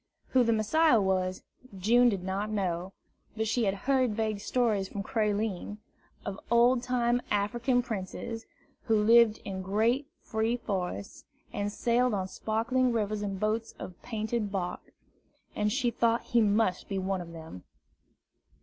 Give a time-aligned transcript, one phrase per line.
[0.29, 1.43] Who the Messiah was,
[1.77, 2.91] June did not know;
[3.37, 5.77] but she had heard vague stories from Creline,
[6.25, 8.47] of old time African princes,
[8.85, 14.51] who lived in great free forests, and sailed on sparkling rivers in boats of painted
[14.51, 14.91] bark,
[15.55, 17.63] and she thought that he must be one of them.